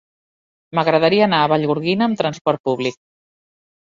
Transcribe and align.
M'agradaria 0.77 1.27
anar 1.27 1.41
a 1.43 1.51
Vallgorguina 1.53 2.07
amb 2.07 2.21
trasport 2.23 2.67
públic. 2.71 2.99